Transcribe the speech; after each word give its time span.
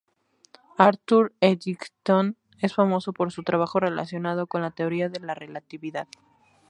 Arthur 0.79 1.31
Eddington 1.41 2.35
es 2.57 2.73
famoso 2.73 3.13
por 3.13 3.31
su 3.31 3.43
trabajo 3.43 3.79
relacionado 3.79 4.47
con 4.47 4.63
la 4.63 4.71
Teoría 4.71 5.09
de 5.09 5.19
la 5.19 5.35
Relatividad. 5.35 6.07